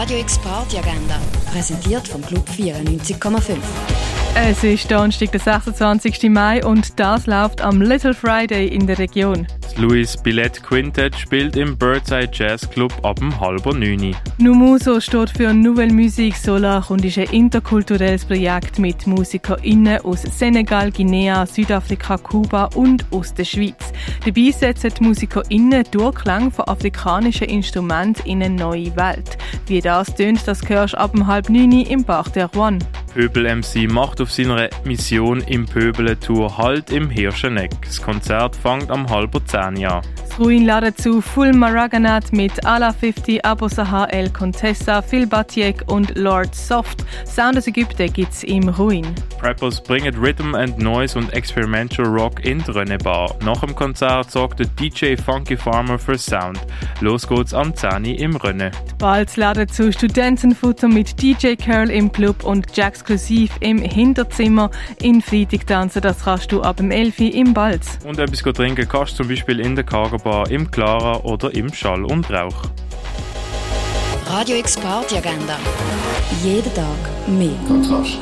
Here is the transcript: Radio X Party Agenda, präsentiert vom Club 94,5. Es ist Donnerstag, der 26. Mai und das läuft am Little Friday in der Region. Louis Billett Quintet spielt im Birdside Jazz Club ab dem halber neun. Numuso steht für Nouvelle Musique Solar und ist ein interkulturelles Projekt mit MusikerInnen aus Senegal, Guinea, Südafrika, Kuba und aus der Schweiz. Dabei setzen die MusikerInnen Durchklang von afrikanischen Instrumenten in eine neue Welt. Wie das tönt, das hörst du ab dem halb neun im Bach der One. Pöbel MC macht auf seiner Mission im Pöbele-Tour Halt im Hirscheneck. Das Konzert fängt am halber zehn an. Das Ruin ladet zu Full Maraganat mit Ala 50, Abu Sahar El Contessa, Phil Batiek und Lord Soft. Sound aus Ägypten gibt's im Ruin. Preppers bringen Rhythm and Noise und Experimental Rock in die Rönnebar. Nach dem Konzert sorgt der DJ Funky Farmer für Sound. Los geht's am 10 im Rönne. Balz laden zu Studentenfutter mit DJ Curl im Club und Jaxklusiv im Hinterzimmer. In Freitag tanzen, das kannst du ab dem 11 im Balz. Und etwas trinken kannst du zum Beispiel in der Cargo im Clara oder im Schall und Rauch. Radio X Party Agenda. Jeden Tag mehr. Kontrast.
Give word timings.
Radio 0.00 0.20
X 0.20 0.38
Party 0.38 0.78
Agenda, 0.78 1.18
präsentiert 1.50 2.06
vom 2.06 2.22
Club 2.22 2.48
94,5. 2.48 3.56
Es 4.36 4.62
ist 4.62 4.88
Donnerstag, 4.88 5.32
der 5.32 5.40
26. 5.40 6.30
Mai 6.30 6.64
und 6.64 7.00
das 7.00 7.26
läuft 7.26 7.60
am 7.60 7.82
Little 7.82 8.14
Friday 8.14 8.68
in 8.68 8.86
der 8.86 8.96
Region. 9.00 9.48
Louis 9.78 10.16
Billett 10.16 10.60
Quintet 10.60 11.14
spielt 11.14 11.54
im 11.54 11.78
Birdside 11.78 12.30
Jazz 12.32 12.68
Club 12.68 12.92
ab 13.04 13.20
dem 13.20 13.38
halber 13.38 13.72
neun. 13.72 14.16
Numuso 14.38 14.98
steht 14.98 15.30
für 15.30 15.54
Nouvelle 15.54 15.92
Musique 15.92 16.36
Solar 16.36 16.84
und 16.90 17.04
ist 17.04 17.16
ein 17.16 17.30
interkulturelles 17.30 18.24
Projekt 18.24 18.80
mit 18.80 19.06
MusikerInnen 19.06 20.00
aus 20.00 20.22
Senegal, 20.22 20.90
Guinea, 20.90 21.46
Südafrika, 21.46 22.16
Kuba 22.16 22.64
und 22.74 23.06
aus 23.12 23.32
der 23.32 23.44
Schweiz. 23.44 23.92
Dabei 24.24 24.50
setzen 24.50 24.90
die 24.98 25.04
MusikerInnen 25.04 25.84
Durchklang 25.92 26.50
von 26.50 26.66
afrikanischen 26.66 27.46
Instrumenten 27.46 28.26
in 28.26 28.42
eine 28.42 28.56
neue 28.56 28.96
Welt. 28.96 29.38
Wie 29.68 29.80
das 29.80 30.12
tönt, 30.12 30.40
das 30.48 30.68
hörst 30.68 30.94
du 30.94 30.98
ab 30.98 31.12
dem 31.12 31.28
halb 31.28 31.50
neun 31.50 31.70
im 31.70 32.02
Bach 32.02 32.28
der 32.30 32.52
One. 32.56 32.80
Pöbel 33.08 33.56
MC 33.56 33.90
macht 33.90 34.20
auf 34.20 34.30
seiner 34.30 34.68
Mission 34.84 35.40
im 35.40 35.66
Pöbele-Tour 35.66 36.58
Halt 36.58 36.90
im 36.90 37.10
Hirscheneck. 37.10 37.70
Das 37.82 38.00
Konzert 38.00 38.54
fängt 38.54 38.90
am 38.90 39.08
halber 39.08 39.44
zehn 39.44 39.86
an. 39.86 40.02
Das 40.16 40.38
Ruin 40.38 40.66
ladet 40.66 41.00
zu 41.00 41.20
Full 41.20 41.52
Maraganat 41.52 42.32
mit 42.32 42.64
Ala 42.64 42.92
50, 42.92 43.44
Abu 43.44 43.68
Sahar 43.68 44.12
El 44.12 44.30
Contessa, 44.30 45.02
Phil 45.02 45.26
Batiek 45.26 45.82
und 45.86 46.16
Lord 46.16 46.54
Soft. 46.54 47.04
Sound 47.24 47.58
aus 47.58 47.66
Ägypten 47.66 48.12
gibt's 48.12 48.44
im 48.44 48.68
Ruin. 48.68 49.06
Preppers 49.40 49.82
bringen 49.82 50.14
Rhythm 50.16 50.54
and 50.54 50.78
Noise 50.78 51.18
und 51.18 51.32
Experimental 51.32 52.06
Rock 52.06 52.44
in 52.44 52.62
die 52.62 52.70
Rönnebar. 52.70 53.34
Nach 53.44 53.60
dem 53.60 53.74
Konzert 53.74 54.30
sorgt 54.30 54.60
der 54.60 54.66
DJ 54.66 55.16
Funky 55.16 55.56
Farmer 55.56 55.98
für 55.98 56.18
Sound. 56.18 56.60
Los 57.00 57.26
geht's 57.26 57.54
am 57.54 57.74
10 57.74 58.04
im 58.04 58.36
Rönne. 58.36 58.70
Balz 58.98 59.36
laden 59.36 59.68
zu 59.68 59.92
Studentenfutter 59.92 60.88
mit 60.88 61.22
DJ 61.22 61.54
Curl 61.54 61.88
im 61.90 62.10
Club 62.10 62.44
und 62.44 62.76
Jaxklusiv 62.76 63.52
im 63.60 63.78
Hinterzimmer. 63.78 64.70
In 65.00 65.22
Freitag 65.22 65.66
tanzen, 65.68 66.02
das 66.02 66.24
kannst 66.24 66.50
du 66.50 66.62
ab 66.62 66.78
dem 66.78 66.90
11 66.90 67.20
im 67.20 67.54
Balz. 67.54 67.98
Und 68.04 68.18
etwas 68.18 68.40
trinken 68.40 68.88
kannst 68.88 69.12
du 69.12 69.16
zum 69.18 69.28
Beispiel 69.28 69.60
in 69.60 69.76
der 69.76 69.84
Cargo 69.84 70.44
im 70.50 70.70
Clara 70.70 71.20
oder 71.20 71.54
im 71.54 71.72
Schall 71.72 72.04
und 72.04 72.28
Rauch. 72.30 72.64
Radio 74.26 74.56
X 74.56 74.76
Party 74.76 75.16
Agenda. 75.16 75.58
Jeden 76.42 76.74
Tag 76.74 77.28
mehr. 77.28 77.50
Kontrast. 77.66 78.18